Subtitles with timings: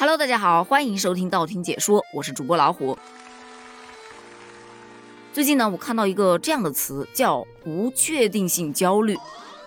[0.00, 2.96] Hello，大家好，欢迎收听道听解说，我是主播老虎。
[5.32, 9.18] 最近呢，我看到一个这样的词叫不确定性焦虑，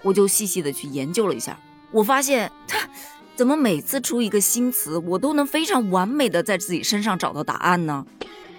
[0.01, 1.59] 我就细细的去研究了一下，
[1.91, 2.89] 我发现它
[3.35, 8.05] 怎么每次出一个新词，我都能非常完美的在自己身上找到答案呢？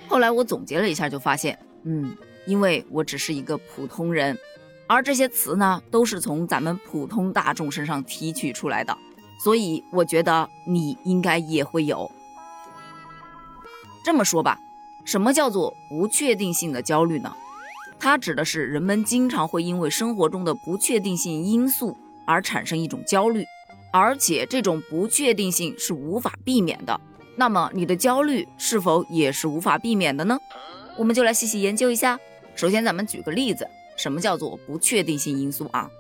[0.09, 2.15] 后来我总结了一下，就发现，嗯，
[2.45, 4.39] 因为我只是一个普通人，
[4.87, 8.95] 而这些词呢，都是从咱们普通大众身上提取出来的。
[9.43, 12.09] 所以我觉得你应该也会有。
[14.05, 14.61] 这么说吧，
[15.05, 17.35] 什么叫做不确定性的焦虑呢？
[17.99, 23.45] 它指的是人们经常会因为生活中的不确定性因素而产生一种焦虑，
[23.93, 27.01] 而且这种不确定性是无法避免的。
[27.35, 30.39] 那么你的焦虑是否也是无法避免的呢？
[30.97, 32.21] 我们就来细细研究一下。
[32.55, 35.91] 首先，咱们举个例子，什么叫做不确定性因素啊？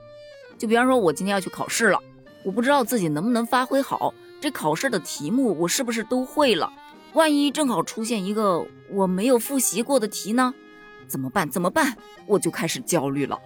[0.58, 1.98] 就比方说，我今天要去考试了。
[2.44, 6.72] 我不知道自己能不能发挥好，这考试的题目我是不是都会了？
[7.12, 10.54] 万一正好出现一个我没有复习过的题呢？
[11.06, 11.48] 怎么办？
[11.48, 11.96] 怎么办？
[12.26, 13.38] 我就开始焦虑了。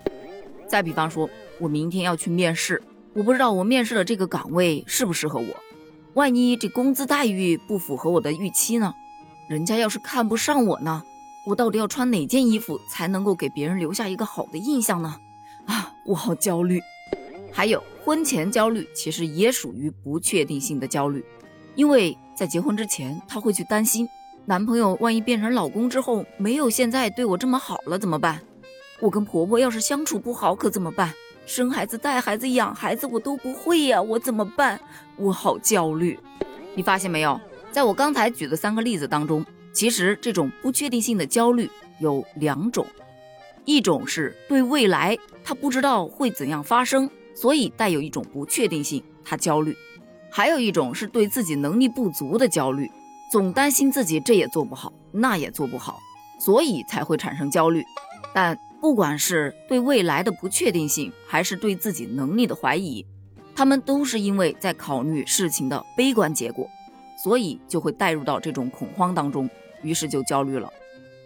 [0.68, 5.46] 再比方说，我明天要去面试，我不知道我面试的这个岗位适不适合我。
[6.14, 8.94] 万一这工资待遇不符合我的预期呢？
[9.48, 11.02] 人家要是看不上我呢？
[11.46, 15.16] 我到底要穿哪件衣服才能够给别人留下一个好的印象呢？
[15.66, 16.80] 啊，我好焦虑。
[17.52, 21.24] 还有婚前焦虑，其实也属于不确定性的焦虑，
[21.74, 24.08] 因为在结婚之前，她会去担心
[24.44, 28.40] 男朋友万一变成老公之后，没有现在对我这么好了怎么办？
[29.00, 31.12] 我跟婆婆要是相处不好可怎么办？
[31.46, 34.80] 生孩子、带孩子、养孩子我都不会呀，我怎么办？
[35.16, 36.16] 我好焦虑。
[36.76, 37.40] 你发现没有，
[37.72, 41.68] 在我刚才举的三个例子当中，其实这种不确定性的焦虑
[41.98, 42.86] 有两种，
[43.64, 47.10] 一种是对未来他不知道会怎样发生。
[47.36, 49.74] 所以带有一种不确定性，他焦虑；
[50.30, 52.90] 还有一种是对自己能力不足的焦虑，
[53.30, 56.00] 总担心自己这也做不好，那也做不好，
[56.40, 57.84] 所以才会产生焦虑。
[58.34, 63.04] 但不管是对未来的不确定性，还是对自己能力的怀疑，
[63.54, 66.66] 他们都是因为在考虑事情的悲观结果，
[67.22, 69.48] 所以就会带入到这种恐慌当中，
[69.82, 70.72] 于是就焦虑了。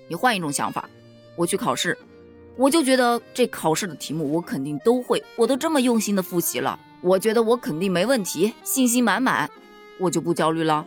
[0.09, 0.89] 你换一种想法，
[1.37, 1.97] 我去考试。
[2.61, 9.49] 我就觉得这考试的题目我肯定都会，我都这么用心的复习了，我觉得我肯定没问题，信心满满，
[9.99, 10.87] 我就不焦虑了。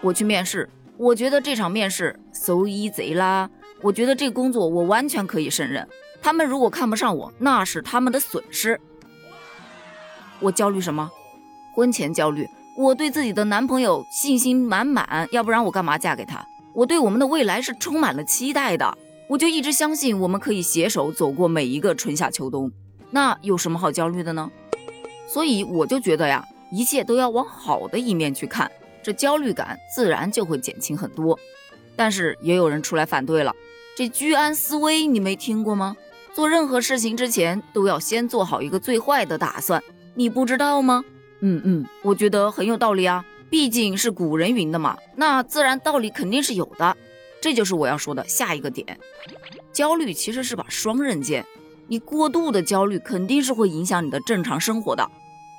[0.00, 3.50] 我去面试，我觉得这场面试 so easy 啦，
[3.80, 5.84] 我觉得这工作我完全可以胜任。
[6.22, 8.80] 他们如果看不上我，那是他们的损失。
[10.38, 11.10] 我焦虑什么？
[11.74, 16.46] 婚前焦虑，我对自己的男朋友信心满满，要不然我干嘛嫁给他？
[16.72, 18.96] 我对我们的未来是充满了期待的。
[19.28, 22.72] 我就一直相信我们可以携手走过每一个春夏秋冬，
[23.10, 24.50] 那有什么好焦虑的呢？
[25.26, 28.70] 所以我就觉得呀，一切都要往好的一面去看，
[29.02, 31.38] 这焦虑感自然就会减轻很多。
[31.94, 33.54] 但是也有人出来反对了，
[33.94, 35.94] 这居安思危你没听过吗？
[36.34, 39.82] 做任何事情之前都要先做好一个最坏的打算，
[40.14, 41.04] 你不知道吗？
[41.40, 46.96] 嗯嗯，我觉得很有道理啊，毕竟是古人云的嘛，那自然道理肯定是有的。
[47.40, 48.98] 这就是我要说的下一个点，
[49.72, 51.44] 焦虑其实是把双刃剑，
[51.86, 55.08] 你过度的焦虑肯定是会影响你的正常生活的，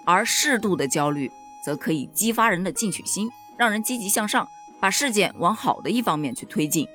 [0.06, 1.32] 而适度的焦虑
[1.64, 4.48] 则可以激发人的进取心，让人积极向上，
[4.80, 6.88] 把事件往好的一方面去推进。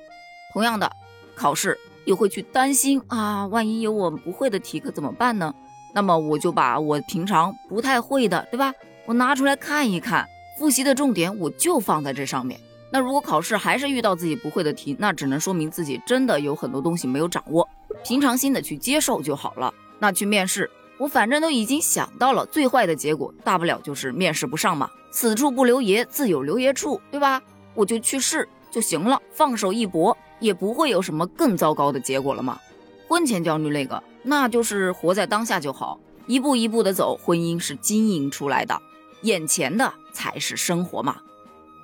[0.53, 0.91] 同样的，
[1.35, 5.53] 考试也会去担心啊，万一有我们不会的题可怎么办呢？
[5.93, 8.73] 那么我就把我平常不太会的，对吧？
[9.05, 10.27] 我拿出来看一看，
[10.59, 12.59] 复习的重点我就放在这上面。
[12.91, 17.67] 那如果考试还是遇到自己不会的题，那只能说明自己真的有很多东西没有掌握，
[18.03, 19.73] 平常心的去接受就好了。
[19.99, 24.89] 那去面试，我反正都已经想到了最坏的结果，大不了就是面试不上嘛。
[25.11, 27.41] 此处不留爷，自有留爷处，对吧？
[27.73, 32.59] 我就去试就行了，放手一搏，也不会有什么更糟糕的结果了嘛。
[33.07, 38.81] 婚前焦虑那个，那就是活在当下就好，一步一步的走，婚姻是经营出来的，
[39.21, 41.17] 眼前的才是生活嘛。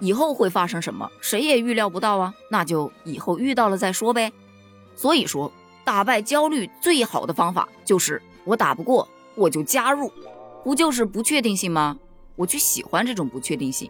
[0.01, 2.33] 以后会发生什么，谁也预料不到啊！
[2.49, 4.33] 那就以后遇到了再说呗。
[4.95, 5.49] 所以说，
[5.85, 10.11] 打败焦虑最好的方法就是我打不过，我就加入，
[10.63, 11.97] 不就是不确定性吗？
[12.35, 13.89] 我去喜欢这种不确定性，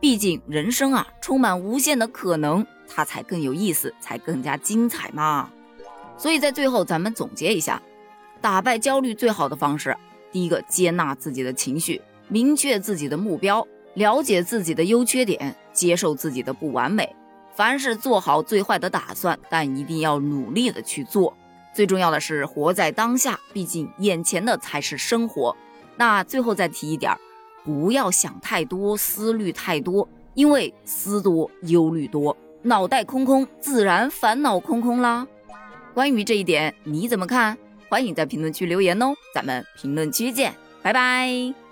[0.00, 5.48] 毕竟人生啊充满无限的可能，它才更有意思，才更加精彩嘛。
[6.18, 7.80] 所以在最后，咱们总结一下，
[8.40, 9.96] 打败焦虑最好的方式，
[10.32, 13.64] 第一个，接纳自己的情绪，明确自己的目标。
[13.96, 17.14] 了解自己的优缺点，接受自己的不完美。
[17.54, 21.34] 凡事做好最坏的打算，但一定要努力的去做。
[21.72, 25.56] 最重要的是活在当下，毕竟眼前的才是生活。
[25.96, 27.16] 那最后再提一点，
[27.64, 35.26] 不要想太多，思虑太多，因为思多忧虑多，脑袋空空，自然烦恼空空啦。
[35.94, 37.56] 关于这一点，你怎么看？
[37.88, 40.52] 欢迎在评论区留言哦，咱们评论区见，
[40.82, 41.65] 拜拜。